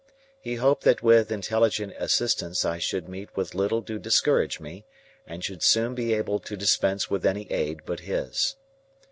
[0.41, 4.83] He hoped that with intelligent assistance I should meet with little to discourage me,
[5.27, 8.55] and should soon be able to dispense with any aid but his.